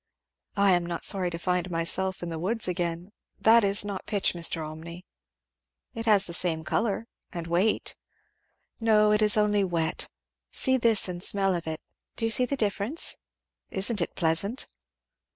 [0.57, 3.11] "I am not sorry to find myself in the woods again.
[3.39, 4.65] That is not pitch, Mr.
[4.67, 5.05] Olmney."
[5.93, 7.95] "It has the same colour, and weight."
[8.79, 10.07] "No, it is only wet
[10.49, 11.81] see this and smell of it
[12.15, 13.17] do you see the difference?
[13.69, 14.67] Isn't it pleasant?"